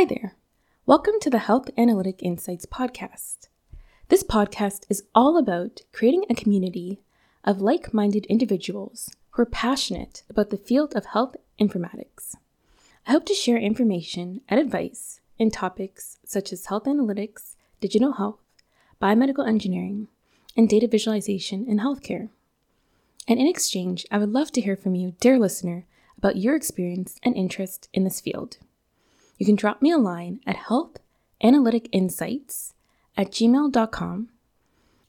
Hi 0.00 0.06
there. 0.06 0.34
Welcome 0.86 1.20
to 1.20 1.28
the 1.28 1.40
Health 1.40 1.68
Analytic 1.76 2.22
Insights 2.22 2.64
podcast. 2.64 3.48
This 4.08 4.22
podcast 4.22 4.86
is 4.88 5.02
all 5.14 5.36
about 5.36 5.82
creating 5.92 6.24
a 6.30 6.34
community 6.34 7.02
of 7.44 7.60
like 7.60 7.92
minded 7.92 8.24
individuals 8.24 9.10
who 9.32 9.42
are 9.42 9.44
passionate 9.44 10.22
about 10.30 10.48
the 10.48 10.56
field 10.56 10.96
of 10.96 11.04
health 11.04 11.36
informatics. 11.60 12.34
I 13.06 13.12
hope 13.12 13.26
to 13.26 13.34
share 13.34 13.58
information 13.58 14.40
and 14.48 14.58
advice 14.58 15.20
in 15.38 15.50
topics 15.50 16.16
such 16.24 16.50
as 16.50 16.64
health 16.64 16.84
analytics, 16.84 17.56
digital 17.82 18.12
health, 18.12 18.40
biomedical 19.02 19.46
engineering, 19.46 20.08
and 20.56 20.66
data 20.66 20.88
visualization 20.88 21.66
in 21.68 21.78
healthcare. 21.78 22.30
And 23.28 23.38
in 23.38 23.46
exchange, 23.46 24.06
I 24.10 24.16
would 24.16 24.30
love 24.30 24.50
to 24.52 24.62
hear 24.62 24.76
from 24.76 24.94
you, 24.94 25.12
dear 25.20 25.38
listener, 25.38 25.84
about 26.16 26.36
your 26.36 26.56
experience 26.56 27.18
and 27.22 27.36
interest 27.36 27.90
in 27.92 28.04
this 28.04 28.22
field. 28.22 28.56
You 29.40 29.46
can 29.46 29.56
drop 29.56 29.80
me 29.80 29.90
a 29.90 29.96
line 29.96 30.40
at 30.46 30.68
healthanalyticinsights 30.68 32.74
at 33.16 33.30
gmail.com, 33.30 34.28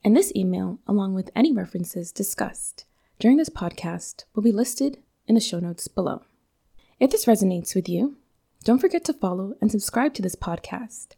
and 0.02 0.16
this 0.16 0.32
email, 0.34 0.78
along 0.86 1.12
with 1.12 1.30
any 1.36 1.52
references 1.52 2.10
discussed 2.10 2.86
during 3.18 3.36
this 3.36 3.50
podcast, 3.50 4.24
will 4.34 4.42
be 4.42 4.50
listed 4.50 4.96
in 5.26 5.34
the 5.34 5.40
show 5.42 5.58
notes 5.58 5.86
below. 5.86 6.22
If 6.98 7.10
this 7.10 7.26
resonates 7.26 7.74
with 7.74 7.90
you, 7.90 8.16
don't 8.64 8.78
forget 8.78 9.04
to 9.04 9.12
follow 9.12 9.54
and 9.60 9.70
subscribe 9.70 10.14
to 10.14 10.22
this 10.22 10.34
podcast, 10.34 11.08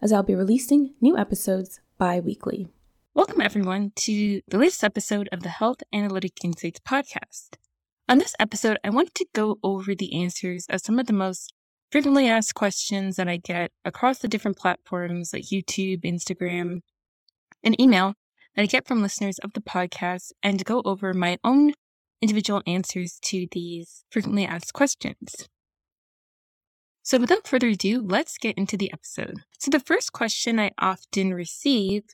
as 0.00 0.10
I'll 0.10 0.22
be 0.22 0.34
releasing 0.34 0.94
new 0.98 1.18
episodes 1.18 1.80
bi 1.98 2.20
weekly. 2.20 2.68
Welcome, 3.12 3.42
everyone, 3.42 3.92
to 3.96 4.40
the 4.48 4.56
latest 4.56 4.82
episode 4.82 5.28
of 5.30 5.42
the 5.42 5.50
Health 5.50 5.82
Analytic 5.92 6.42
Insights 6.42 6.80
podcast. 6.80 7.56
On 8.08 8.16
this 8.16 8.34
episode, 8.40 8.78
I 8.82 8.88
want 8.88 9.14
to 9.16 9.26
go 9.34 9.58
over 9.62 9.94
the 9.94 10.22
answers 10.22 10.64
of 10.70 10.80
some 10.80 10.98
of 10.98 11.06
the 11.06 11.12
most 11.12 11.52
frequently 11.92 12.26
asked 12.26 12.54
questions 12.54 13.16
that 13.16 13.28
I 13.28 13.36
get 13.36 13.70
across 13.84 14.18
the 14.18 14.28
different 14.28 14.56
platforms 14.56 15.32
like 15.34 15.44
YouTube, 15.44 16.04
Instagram, 16.04 16.80
and 17.62 17.78
email 17.78 18.14
that 18.56 18.62
I 18.62 18.66
get 18.66 18.88
from 18.88 19.02
listeners 19.02 19.38
of 19.40 19.52
the 19.52 19.60
podcast 19.60 20.32
and 20.42 20.64
go 20.64 20.80
over 20.86 21.12
my 21.12 21.38
own 21.44 21.74
individual 22.22 22.62
answers 22.66 23.18
to 23.24 23.46
these 23.52 24.04
frequently 24.10 24.46
asked 24.46 24.72
questions. 24.72 25.48
So, 27.02 27.18
without 27.18 27.46
further 27.46 27.68
ado, 27.68 28.00
let's 28.00 28.38
get 28.38 28.56
into 28.56 28.76
the 28.78 28.90
episode. 28.92 29.42
So, 29.58 29.70
the 29.70 29.80
first 29.80 30.12
question 30.12 30.58
I 30.58 30.70
often 30.78 31.34
receive 31.34 32.04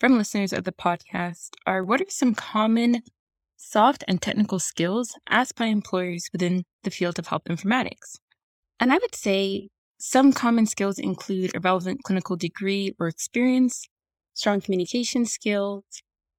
from 0.00 0.16
listeners 0.16 0.52
of 0.52 0.64
the 0.64 0.72
podcast 0.72 1.50
are 1.66 1.84
What 1.84 2.00
are 2.00 2.06
some 2.08 2.34
common 2.34 3.02
soft 3.56 4.02
and 4.08 4.22
technical 4.22 4.60
skills 4.60 5.14
asked 5.28 5.56
by 5.56 5.66
employers 5.66 6.30
within 6.32 6.64
the 6.84 6.90
field 6.90 7.18
of 7.18 7.26
health 7.26 7.44
informatics? 7.50 8.18
And 8.78 8.92
I 8.92 8.98
would 8.98 9.14
say 9.14 9.68
some 9.98 10.32
common 10.32 10.66
skills 10.66 10.98
include 10.98 11.56
a 11.56 11.60
relevant 11.60 12.02
clinical 12.04 12.36
degree 12.36 12.94
or 12.98 13.08
experience, 13.08 13.88
strong 14.34 14.60
communication 14.60 15.24
skills, 15.24 15.84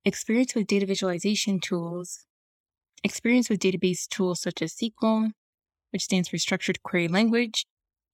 experience 0.06 0.54
with 0.54 0.68
data 0.68 0.86
visualization 0.86 1.60
tools, 1.60 2.26
experience 3.04 3.50
with 3.50 3.60
database 3.60 4.08
tools 4.08 4.42
such 4.42 4.62
as 4.62 4.76
SQL, 4.76 5.32
which 5.92 6.04
stands 6.04 6.30
for 6.30 6.38
Structured 6.38 6.84
Query 6.84 7.08
Language, 7.08 7.66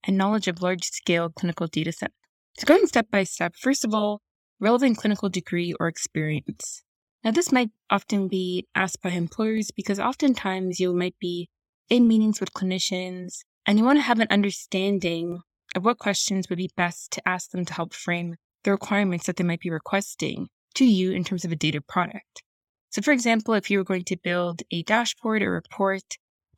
and 0.05 0.17
knowledge 0.17 0.47
of 0.47 0.61
large 0.61 0.85
scale 0.85 1.29
clinical 1.29 1.67
data 1.67 1.91
sets. 1.91 2.13
So, 2.57 2.65
going 2.65 2.87
step 2.87 3.07
by 3.11 3.23
step, 3.23 3.55
first 3.55 3.83
of 3.83 3.93
all, 3.93 4.21
relevant 4.59 4.97
clinical 4.97 5.27
degree 5.27 5.73
or 5.79 5.87
experience. 5.87 6.83
Now, 7.23 7.31
this 7.31 7.51
might 7.51 7.71
often 7.89 8.27
be 8.27 8.67
asked 8.75 9.01
by 9.01 9.09
employers 9.11 9.71
because 9.71 9.99
oftentimes 9.99 10.79
you 10.79 10.93
might 10.93 11.15
be 11.19 11.49
in 11.89 12.07
meetings 12.07 12.39
with 12.39 12.53
clinicians 12.53 13.39
and 13.65 13.77
you 13.77 13.85
want 13.85 13.97
to 13.97 14.03
have 14.03 14.19
an 14.19 14.27
understanding 14.29 15.41
of 15.75 15.85
what 15.85 15.97
questions 15.97 16.49
would 16.49 16.57
be 16.57 16.69
best 16.75 17.11
to 17.11 17.27
ask 17.27 17.51
them 17.51 17.65
to 17.65 17.73
help 17.73 17.93
frame 17.93 18.35
the 18.63 18.71
requirements 18.71 19.25
that 19.25 19.37
they 19.37 19.43
might 19.43 19.59
be 19.59 19.69
requesting 19.69 20.47
to 20.75 20.85
you 20.85 21.11
in 21.11 21.23
terms 21.23 21.45
of 21.45 21.51
a 21.51 21.55
data 21.55 21.81
product. 21.81 22.43
So, 22.89 23.01
for 23.01 23.11
example, 23.11 23.53
if 23.53 23.69
you 23.69 23.77
were 23.77 23.83
going 23.83 24.03
to 24.05 24.17
build 24.17 24.61
a 24.71 24.83
dashboard 24.83 25.41
or 25.41 25.51
report 25.51 26.03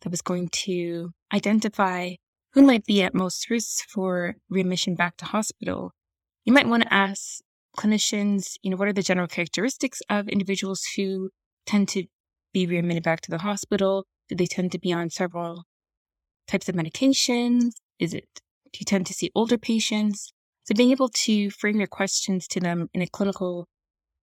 that 0.01 0.09
was 0.09 0.21
going 0.21 0.49
to 0.49 1.11
identify 1.33 2.16
who 2.53 2.61
might 2.61 2.85
be 2.85 3.01
at 3.03 3.13
most 3.13 3.49
risk 3.49 3.85
for 3.89 4.35
readmission 4.49 4.95
back 4.95 5.17
to 5.17 5.25
hospital, 5.25 5.91
you 6.43 6.53
might 6.53 6.67
want 6.67 6.83
to 6.83 6.93
ask 6.93 7.39
clinicians, 7.77 8.57
you 8.63 8.69
know, 8.69 8.77
what 8.77 8.87
are 8.87 8.93
the 8.93 9.01
general 9.01 9.27
characteristics 9.27 10.01
of 10.09 10.27
individuals 10.27 10.83
who 10.95 11.29
tend 11.66 11.87
to 11.89 12.05
be 12.53 12.66
readmitted 12.66 13.03
back 13.03 13.22
to 13.22 13.31
the 13.31 13.39
hospital? 13.39 14.05
Do 14.29 14.35
they 14.35 14.45
tend 14.45 14.72
to 14.72 14.79
be 14.79 14.93
on 14.93 15.09
several 15.09 15.63
types 16.47 16.69
of 16.69 16.75
medications? 16.75 17.72
Is 18.00 18.13
it, 18.13 18.28
do 18.72 18.79
you 18.79 18.85
tend 18.85 19.06
to 19.07 19.13
see 19.13 19.31
older 19.35 19.57
patients? 19.57 20.31
So 20.66 20.73
being 20.75 20.91
able 20.91 21.09
to 21.09 21.50
frame 21.51 21.78
your 21.78 21.88
questions 21.88 22.47
to 22.50 22.59
them 22.59 22.89
in 22.94 23.01
a 23.01 23.07
clinical 23.07 23.67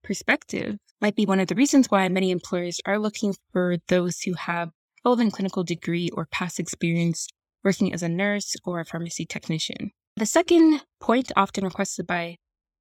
perspective 0.02 0.76
might 1.00 1.16
be 1.16 1.26
one 1.26 1.40
of 1.40 1.48
the 1.48 1.54
reasons 1.54 1.86
why 1.90 2.08
many 2.08 2.30
employers 2.30 2.80
are 2.84 2.98
looking 2.98 3.34
for 3.52 3.76
those 3.88 4.20
who 4.22 4.34
have 4.34 4.70
relevant 5.04 5.32
clinical 5.32 5.64
degree 5.64 6.10
or 6.12 6.26
past 6.26 6.58
experience 6.58 7.28
working 7.64 7.92
as 7.92 8.02
a 8.02 8.08
nurse 8.08 8.54
or 8.64 8.80
a 8.80 8.84
pharmacy 8.84 9.24
technician. 9.24 9.90
The 10.16 10.26
second 10.26 10.82
point 11.00 11.32
often 11.36 11.64
requested 11.64 12.06
by 12.06 12.36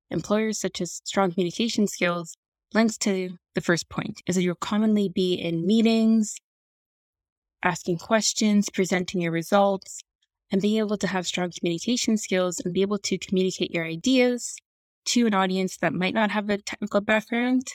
employers, 0.09 0.59
such 0.59 0.81
as 0.81 1.01
strong 1.05 1.31
communication 1.31 1.87
skills, 1.87 2.35
links 2.73 2.97
to 2.99 3.37
the 3.55 3.61
first 3.61 3.89
point, 3.89 4.21
is 4.27 4.35
that 4.35 4.43
you'll 4.43 4.55
commonly 4.55 5.09
be 5.09 5.33
in 5.35 5.65
meetings, 5.65 6.35
asking 7.63 7.97
questions, 7.97 8.69
presenting 8.69 9.21
your 9.21 9.31
results, 9.31 10.01
and 10.51 10.61
being 10.61 10.79
able 10.79 10.97
to 10.97 11.07
have 11.07 11.25
strong 11.25 11.51
communication 11.51 12.17
skills 12.17 12.59
and 12.59 12.73
be 12.73 12.81
able 12.81 12.99
to 12.99 13.17
communicate 13.17 13.71
your 13.71 13.85
ideas 13.85 14.55
to 15.05 15.25
an 15.25 15.33
audience 15.33 15.77
that 15.77 15.93
might 15.93 16.13
not 16.13 16.31
have 16.31 16.49
a 16.49 16.57
technical 16.57 17.01
background 17.01 17.67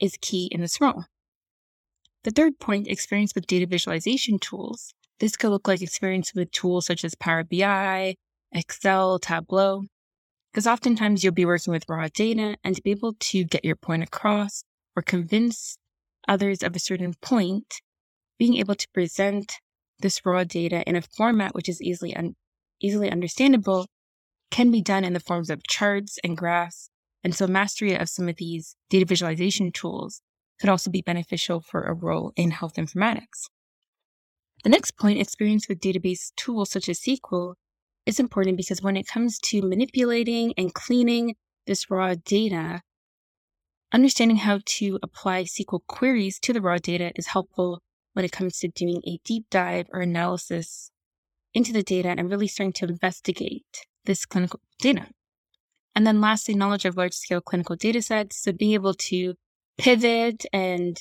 is 0.00 0.16
key 0.20 0.48
in 0.50 0.60
this 0.60 0.80
role. 0.80 1.04
The 2.24 2.30
third 2.30 2.58
point, 2.58 2.88
experience 2.88 3.34
with 3.34 3.46
data 3.46 3.66
visualization 3.66 4.38
tools. 4.38 4.94
This 5.18 5.36
could 5.36 5.50
look 5.50 5.68
like 5.68 5.82
experience 5.82 6.32
with 6.34 6.50
tools 6.50 6.86
such 6.86 7.04
as 7.04 7.14
Power 7.14 7.44
BI, 7.44 8.16
Excel, 8.52 9.18
Tableau, 9.18 9.84
because 10.52 10.66
oftentimes 10.66 11.22
you'll 11.22 11.32
be 11.32 11.44
working 11.44 11.72
with 11.72 11.88
raw 11.88 12.08
data 12.12 12.56
and 12.62 12.76
to 12.76 12.82
be 12.82 12.90
able 12.90 13.14
to 13.18 13.44
get 13.44 13.64
your 13.64 13.76
point 13.76 14.02
across 14.02 14.64
or 14.94 15.02
convince 15.02 15.78
others 16.28 16.62
of 16.62 16.76
a 16.76 16.80
certain 16.80 17.14
point, 17.22 17.80
being 18.42 18.56
able 18.56 18.74
to 18.74 18.88
present 18.92 19.60
this 20.00 20.26
raw 20.26 20.42
data 20.42 20.82
in 20.88 20.96
a 20.96 21.00
format 21.00 21.54
which 21.54 21.68
is 21.68 21.80
easily 21.80 22.12
un- 22.16 22.34
easily 22.80 23.08
understandable 23.08 23.86
can 24.50 24.68
be 24.72 24.82
done 24.82 25.04
in 25.04 25.12
the 25.12 25.20
forms 25.20 25.48
of 25.48 25.62
charts 25.62 26.18
and 26.24 26.36
graphs. 26.36 26.90
And 27.22 27.36
so 27.36 27.46
mastery 27.46 27.94
of 27.94 28.08
some 28.08 28.28
of 28.28 28.34
these 28.38 28.74
data 28.90 29.06
visualization 29.06 29.70
tools 29.70 30.22
could 30.58 30.68
also 30.68 30.90
be 30.90 31.02
beneficial 31.02 31.60
for 31.60 31.82
a 31.84 31.94
role 31.94 32.32
in 32.34 32.50
health 32.50 32.74
informatics. 32.74 33.46
The 34.64 34.70
next 34.70 34.98
point, 34.98 35.20
experience 35.20 35.68
with 35.68 35.78
database 35.78 36.32
tools 36.34 36.68
such 36.68 36.88
as 36.88 36.98
SQL, 36.98 37.54
is 38.06 38.18
important 38.18 38.56
because 38.56 38.82
when 38.82 38.96
it 38.96 39.06
comes 39.06 39.38
to 39.50 39.62
manipulating 39.62 40.52
and 40.58 40.74
cleaning 40.74 41.36
this 41.68 41.88
raw 41.88 42.16
data, 42.24 42.82
understanding 43.92 44.38
how 44.38 44.58
to 44.64 44.98
apply 45.00 45.44
SQL 45.44 45.86
queries 45.86 46.40
to 46.40 46.52
the 46.52 46.60
raw 46.60 46.78
data 46.78 47.12
is 47.14 47.28
helpful 47.28 47.80
when 48.12 48.24
it 48.24 48.32
comes 48.32 48.58
to 48.58 48.68
doing 48.68 49.00
a 49.06 49.18
deep 49.24 49.46
dive 49.50 49.86
or 49.92 50.00
analysis 50.00 50.90
into 51.54 51.72
the 51.72 51.82
data 51.82 52.08
and 52.08 52.30
really 52.30 52.46
starting 52.46 52.72
to 52.72 52.86
investigate 52.86 53.86
this 54.04 54.24
clinical 54.24 54.60
data. 54.78 55.06
And 55.94 56.06
then 56.06 56.20
lastly, 56.20 56.54
knowledge 56.54 56.84
of 56.84 56.96
large 56.96 57.14
scale 57.14 57.40
clinical 57.40 57.76
data 57.76 58.00
sets. 58.00 58.42
So 58.42 58.52
being 58.52 58.72
able 58.72 58.94
to 58.94 59.34
pivot 59.78 60.44
and 60.52 60.96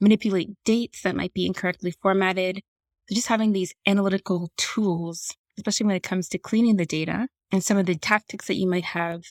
manipulate 0.00 0.50
dates 0.64 1.02
that 1.02 1.16
might 1.16 1.32
be 1.32 1.46
incorrectly 1.46 1.92
formatted. 2.02 2.62
So 3.08 3.14
just 3.14 3.28
having 3.28 3.52
these 3.52 3.74
analytical 3.86 4.50
tools, 4.56 5.34
especially 5.56 5.86
when 5.86 5.96
it 5.96 6.02
comes 6.02 6.28
to 6.28 6.38
cleaning 6.38 6.76
the 6.76 6.86
data 6.86 7.28
and 7.50 7.64
some 7.64 7.78
of 7.78 7.86
the 7.86 7.96
tactics 7.96 8.46
that 8.46 8.56
you 8.56 8.68
might 8.68 8.84
have, 8.84 9.22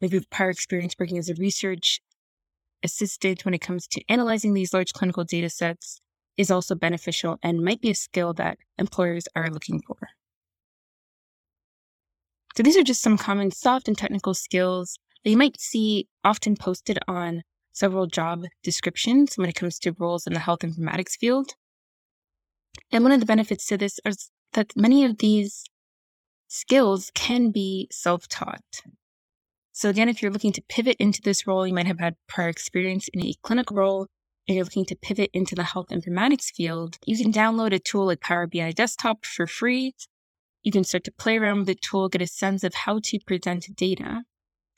maybe 0.00 0.20
prior 0.30 0.50
experience 0.50 0.94
working 0.98 1.18
as 1.18 1.28
a 1.28 1.34
research 1.34 2.00
assistant 2.82 3.44
when 3.44 3.54
it 3.54 3.60
comes 3.60 3.86
to 3.88 4.02
analyzing 4.08 4.54
these 4.54 4.72
large 4.72 4.92
clinical 4.92 5.24
data 5.24 5.50
sets 5.50 6.00
is 6.36 6.50
also 6.50 6.74
beneficial 6.74 7.38
and 7.42 7.64
might 7.64 7.80
be 7.80 7.90
a 7.90 7.94
skill 7.94 8.32
that 8.34 8.58
employers 8.78 9.26
are 9.34 9.50
looking 9.50 9.80
for. 9.86 9.96
So 12.56 12.62
these 12.62 12.76
are 12.76 12.82
just 12.82 13.02
some 13.02 13.18
common 13.18 13.50
soft 13.50 13.86
and 13.86 13.96
technical 13.96 14.32
skills 14.32 14.98
that 15.24 15.30
you 15.30 15.36
might 15.36 15.60
see 15.60 16.08
often 16.24 16.56
posted 16.56 16.98
on 17.06 17.42
several 17.72 18.06
job 18.06 18.44
descriptions 18.62 19.36
when 19.36 19.48
it 19.48 19.54
comes 19.54 19.78
to 19.80 19.94
roles 19.98 20.26
in 20.26 20.32
the 20.32 20.40
health 20.40 20.60
informatics 20.60 21.18
field. 21.18 21.52
And 22.90 23.04
one 23.04 23.12
of 23.12 23.20
the 23.20 23.26
benefits 23.26 23.66
to 23.66 23.76
this 23.76 24.00
is 24.04 24.30
that 24.54 24.72
many 24.74 25.04
of 25.04 25.18
these 25.18 25.64
skills 26.48 27.10
can 27.14 27.50
be 27.50 27.88
self 27.90 28.28
taught. 28.28 28.82
So, 29.72 29.90
again, 29.90 30.08
if 30.08 30.22
you're 30.22 30.30
looking 30.30 30.52
to 30.52 30.62
pivot 30.70 30.96
into 30.98 31.20
this 31.20 31.46
role, 31.46 31.66
you 31.66 31.74
might 31.74 31.86
have 31.86 32.00
had 32.00 32.14
prior 32.26 32.48
experience 32.48 33.08
in 33.12 33.22
a 33.22 33.34
clinical 33.42 33.76
role, 33.76 34.06
and 34.48 34.56
you're 34.56 34.64
looking 34.64 34.86
to 34.86 34.96
pivot 34.96 35.30
into 35.32 35.54
the 35.54 35.64
health 35.64 35.88
informatics 35.88 36.52
field, 36.54 36.98
you 37.06 37.16
can 37.16 37.32
download 37.32 37.72
a 37.72 37.78
tool 37.78 38.06
like 38.06 38.20
Power 38.20 38.46
BI 38.46 38.72
Desktop 38.72 39.24
for 39.24 39.46
free 39.46 39.94
you 40.66 40.72
can 40.72 40.82
start 40.82 41.04
to 41.04 41.12
play 41.12 41.38
around 41.38 41.58
with 41.58 41.66
the 41.68 41.76
tool, 41.76 42.08
get 42.08 42.20
a 42.20 42.26
sense 42.26 42.64
of 42.64 42.74
how 42.74 42.98
to 43.04 43.20
present 43.24 43.68
data. 43.76 44.24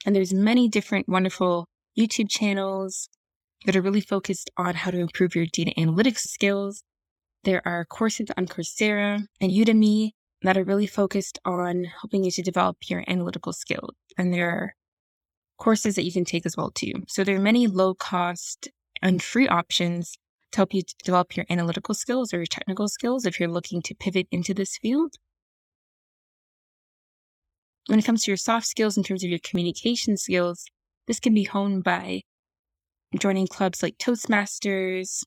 And 0.04 0.14
there's 0.14 0.34
many 0.34 0.68
different 0.68 1.08
wonderful 1.08 1.66
YouTube 1.98 2.28
channels 2.28 3.08
that 3.64 3.74
are 3.74 3.80
really 3.80 4.02
focused 4.02 4.50
on 4.58 4.74
how 4.74 4.90
to 4.90 4.98
improve 4.98 5.34
your 5.34 5.46
data 5.50 5.72
analytics 5.78 6.18
skills. 6.18 6.82
There 7.44 7.66
are 7.66 7.86
courses 7.86 8.28
on 8.36 8.48
Coursera 8.48 9.24
and 9.40 9.50
Udemy 9.50 10.10
that 10.42 10.58
are 10.58 10.64
really 10.64 10.86
focused 10.86 11.38
on 11.46 11.84
helping 11.84 12.22
you 12.22 12.30
to 12.32 12.42
develop 12.42 12.76
your 12.90 13.02
analytical 13.08 13.54
skills. 13.54 13.94
And 14.18 14.30
there 14.34 14.50
are 14.50 14.74
courses 15.56 15.94
that 15.94 16.04
you 16.04 16.12
can 16.12 16.26
take 16.26 16.44
as 16.44 16.54
well 16.54 16.70
too. 16.70 16.92
So 17.08 17.24
there 17.24 17.36
are 17.36 17.40
many 17.40 17.66
low 17.66 17.94
cost 17.94 18.68
and 19.02 19.22
free 19.22 19.48
options 19.48 20.18
to 20.52 20.56
help 20.56 20.74
you 20.74 20.82
develop 21.04 21.36
your 21.36 21.46
analytical 21.50 21.94
skills 21.94 22.32
or 22.32 22.38
your 22.38 22.46
technical 22.46 22.88
skills 22.88 23.26
if 23.26 23.38
you're 23.38 23.48
looking 23.48 23.82
to 23.82 23.94
pivot 23.94 24.26
into 24.30 24.54
this 24.54 24.78
field. 24.78 25.14
When 27.86 27.98
it 27.98 28.04
comes 28.04 28.24
to 28.24 28.30
your 28.30 28.36
soft 28.36 28.66
skills 28.66 28.96
in 28.96 29.02
terms 29.02 29.24
of 29.24 29.30
your 29.30 29.38
communication 29.42 30.16
skills, 30.16 30.64
this 31.06 31.20
can 31.20 31.34
be 31.34 31.44
honed 31.44 31.84
by 31.84 32.22
joining 33.18 33.46
clubs 33.46 33.82
like 33.82 33.96
Toastmasters 33.98 35.22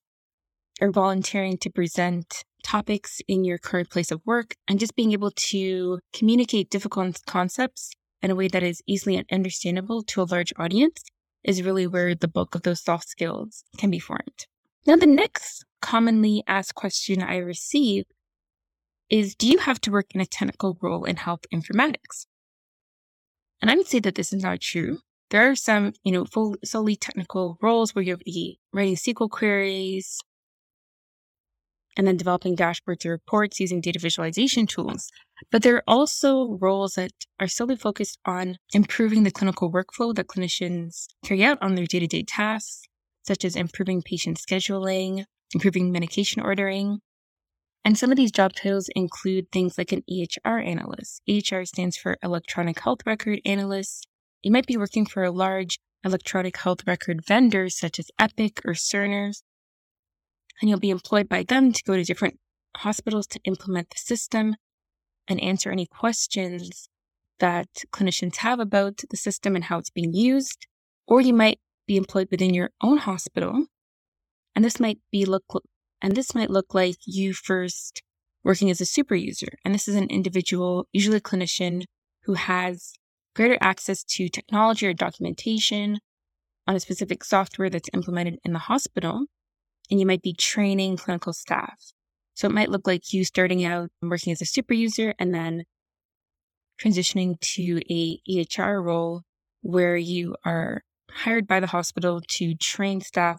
or 0.80 0.92
volunteering 0.92 1.58
to 1.58 1.70
present 1.70 2.44
topics 2.64 3.20
in 3.28 3.44
your 3.44 3.58
current 3.58 3.90
place 3.90 4.12
of 4.12 4.22
work 4.26 4.54
and 4.68 4.80
just 4.80 4.96
being 4.96 5.14
able 5.14 5.32
to 5.32 6.00
communicate 6.14 6.70
difficult 6.70 7.20
concepts 7.26 7.92
in 8.22 8.30
a 8.30 8.36
way 8.36 8.48
that 8.48 8.62
is 8.62 8.84
easily 8.86 9.26
understandable 9.32 10.04
to 10.04 10.22
a 10.22 10.30
large 10.30 10.54
audience 10.58 11.04
is 11.44 11.64
really 11.64 11.88
where 11.88 12.16
the 12.16 12.28
bulk 12.28 12.56
of 12.56 12.64
those 12.64 12.84
soft 12.84 13.08
skills 13.08 13.64
can 13.78 13.90
be 13.90 14.00
formed. 14.00 14.46
Now, 14.86 14.96
the 14.96 15.06
next 15.06 15.66
commonly 15.82 16.44
asked 16.48 16.76
question 16.76 17.22
I 17.22 17.38
receive 17.38 18.06
is 19.10 19.36
Do 19.36 19.48
you 19.48 19.60
have 19.60 19.82
to 19.82 19.92
work 19.92 20.08
in 20.16 20.22
a 20.22 20.26
technical 20.26 20.78
role 20.82 21.04
in 21.04 21.18
health 21.18 21.46
informatics? 21.54 22.26
And 23.62 23.70
I 23.70 23.76
would 23.76 23.88
say 23.88 24.00
that 24.00 24.16
this 24.16 24.34
is 24.34 24.44
not 24.44 24.62
true. 24.62 25.00
There 25.30 25.50
are 25.50 25.56
some, 25.56 25.94
you 26.04 26.12
know, 26.12 26.26
full, 26.26 26.56
solely 26.64 26.96
technical 26.96 27.58
roles 27.62 27.94
where 27.94 28.04
you'll 28.04 28.18
be 28.26 28.60
writing 28.74 28.96
SQL 28.96 29.30
queries 29.30 30.20
and 32.02 32.08
then 32.08 32.18
developing 32.18 32.56
dashboards 32.56 33.06
or 33.06 33.12
reports 33.12 33.60
using 33.60 33.80
data 33.80 34.00
visualization 34.00 34.66
tools. 34.66 35.12
But 35.52 35.62
there 35.62 35.76
are 35.76 35.84
also 35.88 36.58
roles 36.60 36.94
that 36.94 37.12
are 37.40 37.48
solely 37.48 37.76
focused 37.76 38.18
on 38.26 38.58
improving 38.74 39.22
the 39.22 39.30
clinical 39.30 39.72
workflow 39.72 40.12
that 40.16 40.26
clinicians 40.26 41.06
carry 41.24 41.44
out 41.44 41.60
on 41.62 41.76
their 41.76 41.86
day 41.86 42.00
to 42.00 42.08
day 42.08 42.24
tasks, 42.24 42.82
such 43.22 43.46
as 43.46 43.56
improving 43.56 44.02
patient 44.02 44.40
scheduling, 44.40 45.26
improving 45.54 45.92
medication 45.92 46.42
ordering. 46.42 47.02
And 47.86 47.96
some 47.96 48.10
of 48.10 48.18
these 48.18 48.32
job 48.32 48.54
titles 48.56 48.90
include 48.96 49.52
things 49.52 49.78
like 49.78 49.92
an 49.92 50.02
EHR 50.10 50.66
analyst. 50.66 51.22
EHR 51.30 51.68
stands 51.68 51.98
for 51.98 52.18
Electronic 52.24 52.80
Health 52.80 53.02
Record 53.06 53.42
Analyst. 53.46 54.08
You 54.42 54.52
might 54.52 54.66
be 54.66 54.76
working 54.76 55.06
for 55.06 55.24
a 55.24 55.30
large 55.30 55.78
electronic 56.04 56.58
health 56.58 56.80
record 56.88 57.24
vendor 57.28 57.70
such 57.70 58.00
as 58.00 58.10
Epic 58.18 58.60
or 58.66 58.74
Cerner, 58.74 59.34
and 60.62 60.70
you'll 60.70 60.80
be 60.80 60.92
employed 60.92 61.28
by 61.28 61.44
them 61.44 61.74
to 61.74 61.84
go 61.84 61.96
to 61.96 62.04
different 62.04 62.38
hospitals 62.78 63.28
to 63.28 63.40
implement 63.44 63.90
the 63.90 63.98
system 63.98 64.56
and 65.28 65.42
answer 65.42 65.72
any 65.72 65.88
questions 65.88 66.88
that 67.40 67.68
clinicians 67.92 68.38
have 68.38 68.60
about 68.60 69.02
the 69.10 69.18
system 69.18 69.56
and 69.56 69.66
how 69.66 69.80
it's 69.80 69.90
being 69.90 70.14
used. 70.14 70.68
Or 71.08 71.20
you 71.20 71.34
might 71.34 71.60
be 71.88 71.98
employed 71.98 72.28
within 72.32 72.54
your 72.54 72.70
own 72.82 72.98
hospital. 72.98 73.66
And 74.56 74.64
this 74.64 74.80
might 74.80 75.00
be 75.12 75.26
look 75.26 75.44
and 76.02 76.16
this 76.16 76.34
might 76.34 76.50
look 76.50 76.74
like 76.74 76.98
you 77.06 77.34
first 77.34 78.02
working 78.44 78.70
as 78.70 78.82
a 78.82 78.86
super 78.86 79.16
user. 79.16 79.50
And 79.64 79.74
this 79.74 79.88
is 79.88 79.96
an 79.96 80.10
individual, 80.10 80.88
usually 80.92 81.18
a 81.18 81.22
clinician, 81.22 81.84
who 82.24 82.34
has 82.34 82.94
greater 83.36 83.58
access 83.62 84.04
to 84.04 84.30
technology 84.30 84.88
or 84.88 84.94
documentation 84.94 86.00
on 86.68 86.76
a 86.76 86.80
specific 86.80 87.24
software 87.24 87.70
that's 87.70 87.90
implemented 87.94 88.40
in 88.44 88.54
the 88.54 88.60
hospital. 88.60 89.26
And 89.92 90.00
you 90.00 90.06
might 90.08 90.24
be 90.24 90.34
training 90.34 90.98
clinical 90.98 91.34
staff. 91.34 91.92
So 92.34 92.48
it 92.48 92.54
might 92.54 92.72
look 92.72 92.88
like 92.88 93.14
you 93.14 93.24
starting 93.24 93.64
out 93.66 93.90
working 94.02 94.32
as 94.32 94.42
a 94.42 94.46
super 94.46 94.74
user 94.74 95.14
and 95.20 95.36
then 95.36 95.66
transitioning 96.82 97.40
to 97.40 97.82
a 97.92 98.20
EHR 98.28 98.84
role 98.84 99.22
where 99.62 99.98
you 99.98 100.36
are 100.44 100.82
hired 101.12 101.46
by 101.46 101.60
the 101.60 101.68
hospital 101.68 102.22
to 102.28 102.56
train 102.56 103.02
staff 103.02 103.38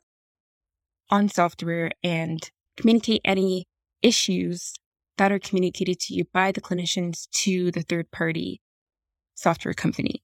on 1.10 1.28
software 1.28 1.90
and 2.02 2.50
communicate 2.76 3.20
any 3.24 3.66
issues 4.02 4.74
that 5.18 5.32
are 5.32 5.38
communicated 5.38 5.98
to 6.00 6.14
you 6.14 6.24
by 6.32 6.52
the 6.52 6.60
clinicians 6.60 7.28
to 7.30 7.70
the 7.70 7.82
third 7.82 8.10
party 8.10 8.60
software 9.34 9.74
company. 9.74 10.22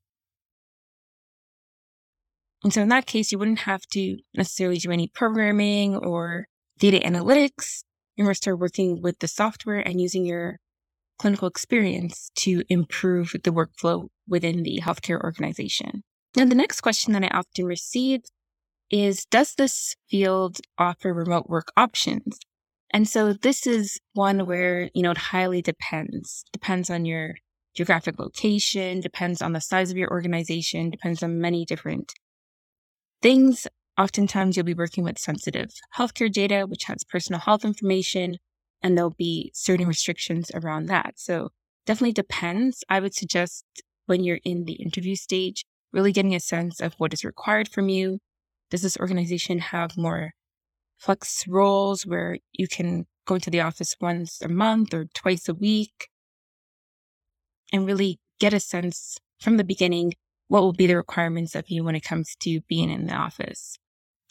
And 2.65 2.73
so 2.73 2.83
in 2.83 2.89
that 2.89 3.07
case, 3.07 3.31
you 3.31 3.39
wouldn't 3.39 3.61
have 3.61 3.83
to 3.93 4.19
necessarily 4.35 4.79
do 4.79 4.91
any 4.91 5.09
programming 5.09 5.97
or 5.97 6.47
data 6.79 6.99
analytics. 7.01 7.85
Going 8.17 8.29
to 8.29 8.35
start 8.35 8.59
working 8.59 9.01
with 9.01 9.21
the 9.21 9.29
software 9.29 9.79
and 9.79 10.01
using 10.01 10.27
your 10.27 10.59
clinical 11.19 11.47
experience 11.47 12.31
to 12.37 12.65
improve 12.69 13.33
the 13.45 13.51
workflow 13.51 14.09
within 14.27 14.65
the 14.65 14.81
healthcare 14.83 15.23
organization. 15.23 16.03
Now, 16.37 16.45
the 16.45 16.55
next 16.55 16.81
question 16.81 17.13
that 17.13 17.25
I 17.25 17.29
often 17.29 17.65
receive 17.65 18.23
is 18.91 19.25
Does 19.27 19.55
this 19.55 19.95
field 20.09 20.59
offer 20.79 21.13
remote 21.13 21.49
work 21.49 21.73
options? 21.77 22.39
And 22.93 23.07
so 23.07 23.33
this 23.33 23.67
is 23.67 23.99
one 24.15 24.47
where, 24.47 24.91
you 24.95 25.03
know, 25.03 25.11
it 25.11 25.19
highly 25.19 25.61
depends. 25.63 26.45
Depends 26.53 26.89
on 26.91 27.05
your 27.05 27.35
geographic 27.75 28.19
location, 28.19 29.01
depends 29.01 29.43
on 29.43 29.53
the 29.53 29.61
size 29.61 29.91
of 29.91 29.97
your 29.97 30.11
organization, 30.11 30.91
depends 30.91 31.23
on 31.23 31.41
many 31.41 31.65
different 31.65 32.15
things. 33.23 33.67
Oftentimes 33.99 34.57
you'll 34.57 34.67
be 34.67 34.75
working 34.75 35.05
with 35.05 35.19
sensitive 35.19 35.71
healthcare 35.97 36.31
data, 36.31 36.67
which 36.67 36.85
has 36.85 37.05
personal 37.05 37.41
health 37.41 37.65
information, 37.65 38.37
and 38.83 38.97
there'll 38.97 39.11
be 39.11 39.51
certain 39.55 39.89
restrictions 39.89 40.51
around 40.55 40.87
that. 40.87 41.15
So 41.17 41.51
definitely 41.85 42.13
depends. 42.13 42.85
I 42.89 43.01
would 43.01 43.15
suggest 43.15 43.65
when 44.07 44.23
you're 44.23 44.41
in 44.45 44.65
the 44.65 44.75
interview 44.75 45.17
stage, 45.17 45.65
really 45.93 46.13
getting 46.13 46.35
a 46.35 46.41
sense 46.41 46.81
of 46.81 46.95
what 46.99 47.13
is 47.13 47.25
required 47.25 47.69
from 47.69 47.89
you. 47.89 48.19
Does 48.71 48.83
this 48.83 48.97
organization 48.99 49.59
have 49.59 49.97
more 49.97 50.33
flex 50.99 51.47
roles 51.49 52.07
where 52.07 52.39
you 52.53 52.69
can 52.69 53.07
go 53.27 53.37
into 53.37 53.51
the 53.51 53.61
office 53.61 53.97
once 54.01 54.41
a 54.43 54.49
month 54.49 54.95
or 54.95 55.07
twice 55.15 55.49
a 55.49 55.55
week? 55.55 56.09
And 57.73 57.87
really 57.87 58.19
get 58.41 58.55
a 58.55 58.61
sense 58.61 59.19
from 59.41 59.57
the 59.57 59.65
beginning 59.65 60.15
what 60.49 60.63
will 60.63 60.73
be 60.73 60.87
the 60.87 60.97
requirements 60.97 61.55
of 61.55 61.69
you 61.69 61.85
when 61.85 61.95
it 61.95 62.05
comes 62.05 62.35
to 62.41 62.61
being 62.69 62.91
in 62.91 63.07
the 63.07 63.15
office. 63.15 63.79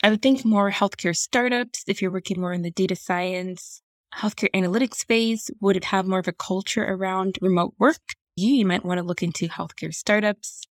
I 0.03 0.09
would 0.09 0.21
think 0.21 0.45
more 0.45 0.71
healthcare 0.71 1.15
startups, 1.15 1.83
if 1.88 2.01
you're 2.01 2.12
working 2.12 2.39
more 2.39 2.53
in 2.53 2.62
the 2.62 2.71
data 2.71 2.95
science, 2.95 3.81
healthcare 4.15 4.51
analytics 4.53 4.95
space, 4.95 5.50
would 5.59 5.75
it 5.75 5.86
have 5.86 6.05
more 6.05 6.19
of 6.19 6.27
a 6.27 6.33
culture 6.33 6.83
around 6.83 7.38
remote 7.41 7.74
work? 7.79 8.01
You, 8.36 8.65
might 8.65 8.86
want 8.86 9.00
to 9.00 9.03
look 9.03 9.24
into 9.24 9.47
healthcare 9.47 9.93
startups 9.93 10.67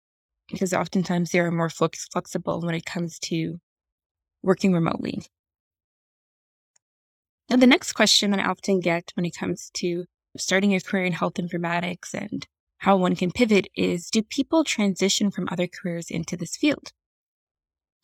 because 0.49 0.73
oftentimes 0.73 1.31
they 1.31 1.41
are 1.41 1.51
more 1.51 1.71
flex- 1.71 2.07
flexible 2.13 2.61
when 2.61 2.75
it 2.75 2.85
comes 2.85 3.19
to 3.21 3.59
working 4.43 4.73
remotely. 4.73 5.23
Now, 7.51 7.57
the 7.57 7.67
next 7.67 7.93
question 7.93 8.31
that 8.33 8.41
I 8.41 8.45
often 8.45 8.81
get 8.81 9.13
when 9.15 9.27
it 9.27 9.37
comes 9.37 9.71
to 9.75 10.05
starting 10.37 10.75
a 10.75 10.81
career 10.81 11.05
in 11.05 11.13
health 11.13 11.35
informatics 11.35 12.13
and 12.13 12.47
how 12.79 12.97
one 12.97 13.17
can 13.17 13.31
pivot 13.31 13.69
is 13.75 14.11
do 14.11 14.23
people 14.23 14.65
transition 14.65 15.31
from 15.31 15.49
other 15.51 15.67
careers 15.67 16.11
into 16.11 16.37
this 16.37 16.57
field? 16.57 16.93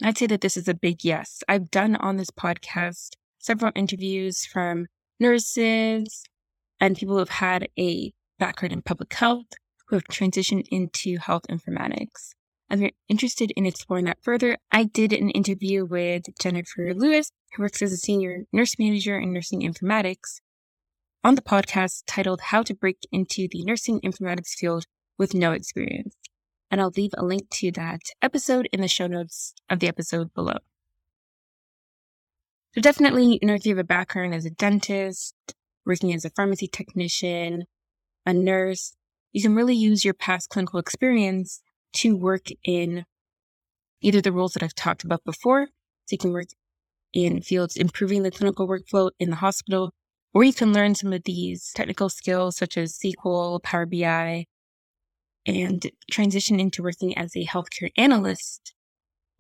I'd 0.02 0.19
say 0.19 0.26
that 0.26 0.41
this 0.41 0.57
is 0.57 0.69
a 0.69 0.75
big 0.75 1.05
yes. 1.05 1.43
I've 1.49 1.71
done 1.71 1.97
on 1.97 2.17
this 2.17 2.31
podcast 2.31 3.11
several 3.38 3.73
interviews 3.75 4.45
from 4.45 4.87
nurses 5.21 6.25
and 6.81 6.97
people 6.97 7.14
who 7.14 7.21
have 7.21 7.29
had 7.29 7.69
a 7.79 8.12
background 8.38 8.73
in 8.73 8.83
public 8.83 9.12
health 9.12 9.47
who 9.87 9.97
have 9.97 10.05
transitioned 10.05 10.67
into 10.71 11.19
health 11.19 11.45
informatics. 11.50 12.33
If 12.71 12.81
you're 12.81 12.91
interested 13.09 13.52
in 13.55 13.67
exploring 13.67 14.07
that 14.07 14.23
further, 14.23 14.57
I 14.71 14.85
did 14.85 15.12
an 15.12 15.31
interview 15.31 15.85
with 15.85 16.23
Jennifer 16.41 16.95
Lewis, 16.95 17.31
who 17.55 17.62
works 17.62 17.83
as 17.83 17.93
a 17.93 17.99
senior 17.99 18.45
nurse 18.52 18.79
manager 18.79 19.19
in 19.19 19.33
nursing 19.33 19.61
informatics, 19.61 20.41
on 21.25 21.37
the 21.37 21.43
podcast 21.43 22.02
titled 22.07 22.41
How 22.41 22.62
to 22.64 22.75
Break 22.75 23.07
into 23.12 23.47
the 23.49 23.62
Nursing 23.62 24.00
Informatics 24.00 24.55
Field 24.55 24.87
with 25.19 25.35
No 25.35 25.52
Experience. 25.52 26.17
And 26.71 26.81
I'll 26.81 26.93
leave 26.97 27.12
a 27.17 27.25
link 27.25 27.49
to 27.50 27.71
that 27.73 28.00
episode 28.21 28.69
in 28.73 28.81
the 28.81 28.88
show 28.88 29.07
notes 29.07 29.55
of 29.71 29.79
the 29.79 29.87
episode 29.87 30.35
below. 30.35 30.57
So 32.75 32.81
definitely, 32.81 33.38
you 33.41 33.47
know, 33.47 33.55
if 33.55 33.64
you 33.64 33.71
have 33.76 33.85
a 33.85 33.85
background 33.85 34.35
as 34.35 34.47
a 34.47 34.50
dentist, 34.50 35.35
working 35.87 36.12
as 36.12 36.25
a 36.25 36.31
pharmacy 36.31 36.67
technician, 36.67 37.64
a 38.26 38.33
nurse, 38.33 38.97
you 39.33 39.43
can 39.43 39.55
really 39.55 39.76
use 39.76 40.05
your 40.05 40.14
past 40.14 40.49
clinical 40.49 40.81
experience 40.81 41.61
to 41.95 42.17
work 42.17 42.47
in 42.64 43.05
either 44.00 44.21
the 44.21 44.33
roles 44.33 44.55
that 44.55 44.62
I've 44.62 44.75
talked 44.75 45.05
about 45.05 45.23
before. 45.25 45.67
So 46.07 46.14
you 46.14 46.19
can 46.19 46.33
work 46.33 46.49
in 47.12 47.43
fields 47.43 47.76
improving 47.76 48.23
the 48.25 48.31
clinical 48.31 48.67
workflow 48.67 49.11
in 49.21 49.31
the 49.31 49.37
hospital, 49.37 49.93
Or 50.34 50.44
you 50.44 50.52
can 50.52 50.72
learn 50.72 50.94
some 50.94 51.12
of 51.12 51.24
these 51.24 51.72
technical 51.74 52.08
skills 52.08 52.56
such 52.56 52.78
as 52.78 52.98
SQL, 52.98 53.62
Power 53.62 53.86
BI, 53.86 54.46
and 55.46 55.90
transition 56.10 56.58
into 56.58 56.82
working 56.82 57.16
as 57.18 57.36
a 57.36 57.44
healthcare 57.44 57.90
analyst 57.96 58.74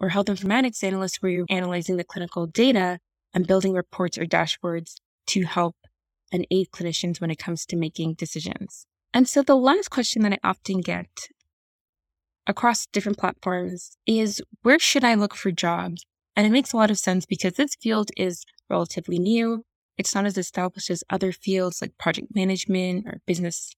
or 0.00 0.10
health 0.10 0.26
informatics 0.26 0.82
analyst, 0.82 1.22
where 1.22 1.30
you're 1.30 1.46
analyzing 1.48 1.96
the 1.96 2.04
clinical 2.04 2.46
data 2.46 2.98
and 3.32 3.46
building 3.46 3.72
reports 3.72 4.18
or 4.18 4.24
dashboards 4.24 4.96
to 5.28 5.44
help 5.44 5.76
and 6.32 6.46
aid 6.50 6.68
clinicians 6.72 7.20
when 7.20 7.30
it 7.30 7.38
comes 7.38 7.64
to 7.66 7.76
making 7.76 8.14
decisions. 8.14 8.86
And 9.14 9.28
so 9.28 9.42
the 9.42 9.56
last 9.56 9.90
question 9.90 10.22
that 10.22 10.32
I 10.32 10.38
often 10.42 10.80
get 10.80 11.28
across 12.46 12.86
different 12.86 13.18
platforms 13.18 13.96
is 14.06 14.42
where 14.62 14.78
should 14.78 15.04
I 15.04 15.14
look 15.14 15.34
for 15.34 15.52
jobs? 15.52 16.04
And 16.34 16.46
it 16.46 16.50
makes 16.50 16.72
a 16.72 16.76
lot 16.76 16.90
of 16.90 16.98
sense 16.98 17.26
because 17.26 17.54
this 17.54 17.76
field 17.80 18.10
is 18.16 18.44
relatively 18.68 19.18
new. 19.18 19.64
It's 19.98 20.14
not 20.14 20.26
as 20.26 20.38
established 20.38 20.90
as 20.90 21.04
other 21.10 21.32
fields 21.32 21.80
like 21.82 21.98
project 21.98 22.28
management 22.34 23.06
or 23.06 23.20
business 23.26 23.74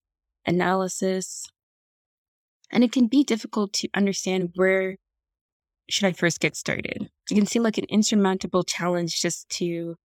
analysis. 0.47 1.47
And 2.71 2.85
it 2.85 2.93
can 2.93 3.07
be 3.07 3.25
difficult 3.25 3.73
to 3.75 3.89
understand 3.95 4.51
where 4.55 4.97
should 5.89 6.07
I 6.07 6.13
first 6.13 6.41
get 6.41 6.57
started. 6.57 7.11
It 7.31 7.35
can 7.35 7.47
seem 7.47 7.63
like 7.63 7.79
an 7.79 7.85
insurmountable 7.89 8.63
challenge 8.63 9.21
just 9.21 9.49
to 9.51 9.97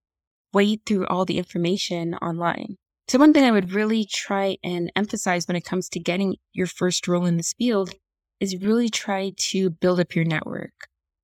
wade 0.54 0.82
through 0.86 1.08
all 1.08 1.26
the 1.26 1.38
information 1.38 2.16
online. 2.16 2.76
So 3.08 3.18
one 3.18 3.34
thing 3.34 3.44
I 3.44 3.52
would 3.52 3.74
really 3.74 4.06
try 4.06 4.58
and 4.64 4.92
emphasize 4.96 5.48
when 5.48 5.56
it 5.56 5.66
comes 5.66 5.90
to 5.90 6.00
getting 6.00 6.36
your 6.54 6.68
first 6.68 7.08
role 7.08 7.26
in 7.26 7.38
this 7.38 7.54
field 7.54 7.92
is 8.40 8.62
really 8.62 8.90
try 8.90 9.32
to 9.36 9.70
build 9.70 10.00
up 10.00 10.16
your 10.16 10.26
network. 10.26 10.74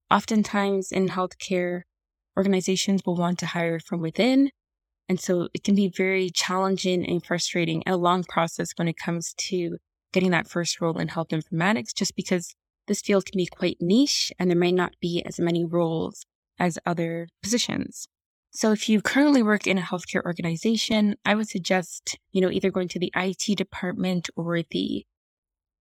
Oftentimes 0.10 0.92
in 0.92 1.10
healthcare, 1.10 1.82
organizations 2.38 3.02
will 3.06 3.16
want 3.16 3.40
to 3.40 3.48
hire 3.48 3.80
from 3.80 4.02
within. 4.02 4.50
And 5.08 5.20
so 5.20 5.50
it 5.54 5.64
can 5.64 5.76
be 5.76 5.88
very 5.88 6.30
challenging 6.30 7.06
and 7.06 7.24
frustrating 7.24 7.84
and 7.86 7.96
a 7.96 7.98
long 7.98 8.24
process 8.24 8.72
when 8.76 8.88
it 8.88 8.98
comes 8.98 9.34
to 9.38 9.78
getting 10.12 10.32
that 10.32 10.48
first 10.48 10.82
role 10.82 10.98
in 10.98 11.10
health 11.10 11.30
informatics, 11.30 11.94
just 11.94 12.16
because 12.16 12.56
this 12.88 13.02
field 13.02 13.26
can 13.26 13.38
be 13.38 13.46
quite 13.46 13.78
niche 13.82 14.32
and 14.40 14.50
there 14.50 14.58
may 14.58 14.72
not 14.72 14.94
be 15.00 15.24
as 15.26 15.40
many 15.40 15.64
roles 15.64 16.26
as 16.58 16.80
other 16.86 17.28
positions. 17.44 18.08
So 18.52 18.72
if 18.72 18.88
you 18.88 19.02
currently 19.02 19.44
work 19.44 19.68
in 19.68 19.78
a 19.78 19.82
healthcare 19.82 20.24
organization, 20.24 21.16
I 21.26 21.36
would 21.36 21.50
suggest, 21.50 22.18
you 22.32 22.40
know, 22.40 22.50
either 22.50 22.72
going 22.72 22.88
to 22.90 23.00
the 23.00 23.12
IT 23.14 23.58
department 23.58 24.30
or 24.38 24.62
the 24.72 25.06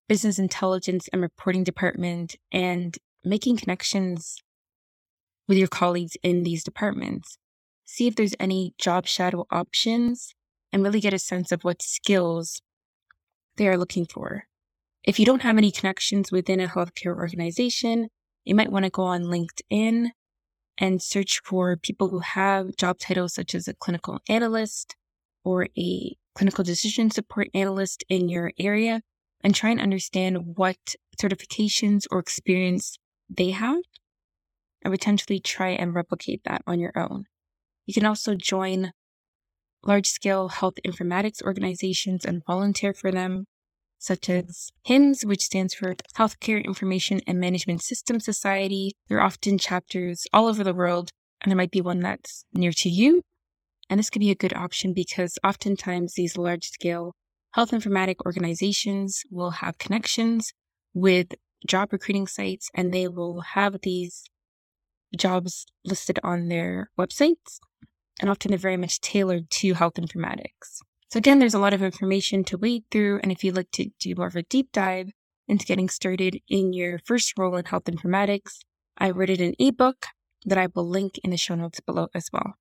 business 0.08 0.40
intelligence 0.40 1.10
and 1.12 1.22
reporting 1.22 1.66
department 1.66 2.38
and 2.52 2.98
making 3.26 3.58
connections 3.58 4.38
with 5.48 5.58
your 5.58 5.68
colleagues 5.68 6.16
in 6.24 6.44
these 6.44 6.64
departments. 6.64 7.38
See 7.86 8.08
if 8.08 8.16
there's 8.16 8.36
any 8.40 8.74
job 8.78 9.08
shadow 9.08 9.46
options 9.52 10.34
and 10.72 10.84
really 10.84 11.00
get 11.00 11.14
a 11.14 11.20
sense 11.20 11.52
of 11.52 11.64
what 11.64 11.82
skills 11.82 12.62
they 13.58 13.68
are 13.68 13.78
looking 13.78 14.06
for. 14.06 14.46
If 15.04 15.20
you 15.20 15.26
don't 15.26 15.42
have 15.42 15.58
any 15.58 15.72
connections 15.72 16.32
within 16.32 16.60
a 16.60 16.68
healthcare 16.68 17.16
organization, 17.16 18.10
you 18.44 18.56
might 18.56 18.72
want 18.72 18.86
to 18.86 18.92
go 18.92 19.04
on 19.04 19.24
LinkedIn 19.24 20.10
and 20.78 21.02
search 21.02 21.42
for 21.44 21.76
people 21.76 22.10
who 22.10 22.20
have 22.20 22.76
job 22.76 22.98
titles 23.00 23.34
such 23.34 23.54
as 23.54 23.68
a 23.68 23.74
clinical 23.74 24.20
analyst 24.30 24.96
or 25.44 25.68
a 25.78 26.16
clinical 26.36 26.64
decision 26.64 27.12
support 27.12 27.50
analyst 27.54 28.04
in 28.10 28.30
your 28.30 28.52
area 28.58 29.02
and 29.44 29.54
try 29.54 29.70
and 29.70 29.82
understand 29.82 30.56
what 30.56 30.78
certifications 31.20 32.06
or 32.12 32.20
experience 32.20 32.98
they 33.30 33.52
have 33.52 33.82
and 34.84 34.94
potentially 34.94 35.40
try 35.40 35.70
and 35.70 35.94
replicate 35.94 36.42
that 36.46 36.62
on 36.66 36.80
your 36.80 36.94
own. 36.96 37.26
You 37.86 37.94
can 37.94 38.06
also 38.06 38.36
join 38.36 38.92
large 39.84 40.08
scale 40.08 40.50
health 40.50 40.76
informatics 40.86 41.42
organizations 41.42 42.26
and 42.26 42.44
volunteer 42.46 42.94
for 42.94 43.12
them 43.12 43.46
such 44.02 44.30
as 44.30 44.72
HIMSS, 44.88 45.26
which 45.26 45.44
stands 45.44 45.76
for 45.76 45.94
Healthcare 46.18 46.64
Information 46.64 47.22
and 47.28 47.40
Management 47.40 47.84
System 47.84 48.20
Society. 48.20 48.94
There 49.08 49.20
are 49.20 49.26
often 49.26 49.60
chapters 49.60 50.26
all 50.34 50.48
over 50.48 50.64
the 50.64 50.74
world, 50.74 51.12
and 51.40 51.52
there 51.52 51.58
might 51.58 51.70
be 51.70 51.82
one 51.82 52.00
that's 52.00 52.44
near 52.52 52.72
to 52.72 52.90
you. 52.90 53.22
And 53.92 54.00
this 54.00 54.10
could 54.10 54.22
be 54.22 54.32
a 54.32 54.36
good 54.36 54.54
option 54.54 54.94
because 54.94 55.38
oftentimes 55.44 56.14
these 56.14 56.36
large 56.36 56.70
scale 56.70 57.14
health 57.52 57.72
informatic 57.72 58.16
organizations 58.26 59.22
will 59.30 59.52
have 59.52 59.78
connections 59.78 60.52
with 60.96 61.36
job 61.68 61.92
recruiting 61.92 62.26
sites 62.26 62.70
and 62.74 62.92
they 62.92 63.08
will 63.08 63.42
have 63.42 63.82
these 63.84 64.24
jobs 65.18 65.66
listed 65.86 66.20
on 66.24 66.48
their 66.48 66.90
websites. 67.00 67.60
And 68.20 68.30
often 68.30 68.52
they're 68.52 68.58
very 68.58 68.78
much 68.78 69.02
tailored 69.02 69.50
to 69.50 69.74
health 69.74 69.96
informatics. 69.96 70.80
So 71.10 71.18
again, 71.18 71.40
there's 71.40 71.54
a 71.54 71.60
lot 71.60 71.74
of 71.74 71.84
information 71.84 72.44
to 72.46 72.58
wade 72.58 72.84
through. 72.92 73.20
And 73.24 73.32
if 73.32 73.44
you'd 73.44 73.56
like 73.56 73.72
to 73.72 73.90
do 74.00 74.16
more 74.16 74.28
of 74.28 74.36
a 74.36 74.44
deep 74.44 74.70
dive 74.72 75.10
into 75.48 75.66
getting 75.66 75.90
started 75.90 76.40
in 76.48 76.74
your 76.74 77.00
first 77.06 77.34
role 77.38 77.56
in 77.56 77.66
health 77.66 77.86
informatics, 77.86 78.60
I 78.98 79.10
wrote 79.10 79.30
an 79.30 79.56
ebook 79.60 80.06
that 80.46 80.58
I 80.58 80.68
will 80.74 80.88
link 80.88 81.20
in 81.24 81.32
the 81.32 81.38
show 81.38 81.56
notes 81.56 81.80
below 81.80 82.08
as 82.14 82.30
well. 82.32 82.54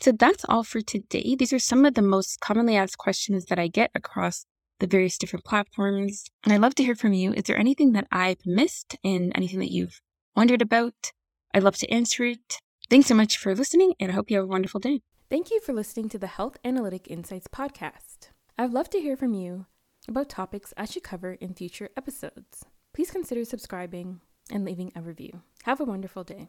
So 0.00 0.12
that's 0.12 0.46
all 0.48 0.64
for 0.64 0.80
today. 0.80 1.36
These 1.38 1.52
are 1.52 1.58
some 1.58 1.84
of 1.84 1.94
the 1.94 2.02
most 2.02 2.40
commonly 2.40 2.76
asked 2.76 2.96
questions 2.96 3.44
that 3.46 3.58
I 3.58 3.68
get 3.68 3.90
across 3.94 4.46
the 4.80 4.86
various 4.86 5.16
different 5.16 5.44
platforms. 5.44 6.24
And 6.44 6.52
I'd 6.52 6.60
love 6.60 6.74
to 6.76 6.82
hear 6.82 6.96
from 6.96 7.12
you. 7.12 7.32
Is 7.32 7.44
there 7.44 7.56
anything 7.56 7.92
that 7.92 8.08
I've 8.10 8.44
missed 8.44 8.96
and 9.04 9.32
anything 9.34 9.60
that 9.60 9.72
you've 9.72 10.00
wondered 10.34 10.62
about? 10.62 11.12
I'd 11.54 11.62
love 11.62 11.76
to 11.76 11.90
answer 11.90 12.24
it. 12.24 12.58
Thanks 12.88 13.06
so 13.06 13.14
much 13.14 13.38
for 13.38 13.54
listening, 13.54 13.94
and 14.00 14.10
I 14.10 14.14
hope 14.14 14.30
you 14.30 14.36
have 14.36 14.44
a 14.44 14.48
wonderful 14.48 14.80
day. 14.80 15.00
Thank 15.28 15.50
you 15.50 15.60
for 15.60 15.72
listening 15.72 16.08
to 16.08 16.18
the 16.18 16.26
Health 16.26 16.56
Analytic 16.64 17.08
Insights 17.08 17.46
podcast. 17.46 18.30
I'd 18.58 18.72
love 18.72 18.90
to 18.90 19.00
hear 19.00 19.16
from 19.16 19.32
you 19.32 19.66
about 20.08 20.28
topics 20.28 20.74
I 20.76 20.86
should 20.86 21.04
cover 21.04 21.34
in 21.34 21.54
future 21.54 21.90
episodes. 21.96 22.64
Please 22.92 23.12
consider 23.12 23.44
subscribing 23.44 24.20
and 24.50 24.64
leaving 24.64 24.90
a 24.96 25.02
review. 25.02 25.42
Have 25.62 25.80
a 25.80 25.84
wonderful 25.84 26.24
day. 26.24 26.48